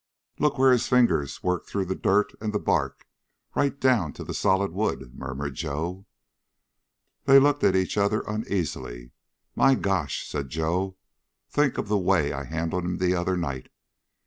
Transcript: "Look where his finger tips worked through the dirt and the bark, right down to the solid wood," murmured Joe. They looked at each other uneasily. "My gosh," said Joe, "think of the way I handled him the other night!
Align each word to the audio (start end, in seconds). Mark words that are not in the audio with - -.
"Look 0.39 0.57
where 0.57 0.71
his 0.71 0.87
finger 0.87 1.21
tips 1.21 1.43
worked 1.43 1.69
through 1.69 1.85
the 1.85 1.93
dirt 1.93 2.33
and 2.41 2.53
the 2.53 2.57
bark, 2.59 3.05
right 3.53 3.79
down 3.79 4.13
to 4.13 4.23
the 4.23 4.33
solid 4.33 4.71
wood," 4.71 5.13
murmured 5.13 5.53
Joe. 5.53 6.07
They 7.25 7.37
looked 7.37 7.63
at 7.63 7.75
each 7.75 7.97
other 7.97 8.21
uneasily. 8.25 9.11
"My 9.55 9.75
gosh," 9.75 10.27
said 10.27 10.49
Joe, 10.49 10.97
"think 11.51 11.77
of 11.77 11.87
the 11.87 11.99
way 11.99 12.33
I 12.33 12.45
handled 12.45 12.83
him 12.83 12.97
the 12.97 13.13
other 13.13 13.37
night! 13.37 13.69